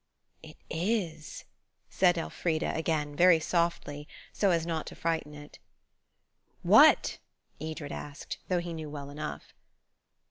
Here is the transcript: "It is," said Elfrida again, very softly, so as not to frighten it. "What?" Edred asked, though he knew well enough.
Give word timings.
"It 0.41 0.57
is," 0.67 1.45
said 1.87 2.17
Elfrida 2.17 2.73
again, 2.75 3.15
very 3.15 3.39
softly, 3.39 4.07
so 4.33 4.49
as 4.49 4.65
not 4.65 4.87
to 4.87 4.95
frighten 4.95 5.35
it. 5.35 5.59
"What?" 6.63 7.19
Edred 7.61 7.91
asked, 7.91 8.39
though 8.47 8.57
he 8.61 8.73
knew 8.73 8.89
well 8.89 9.11
enough. 9.11 9.53